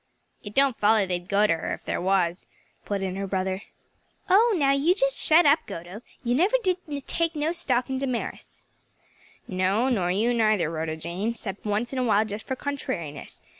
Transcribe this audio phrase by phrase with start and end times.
[0.43, 2.47] "It don't foller they'd go to her if there was,"
[2.85, 3.61] put in her brother.
[4.31, 6.01] "Oh now you just shut up, Goto!
[6.23, 8.63] you never did take no stock in Damaris."
[9.47, 13.43] "No, nor you neither, Rhoda Jane; 'cept once in a while just fur contrariness.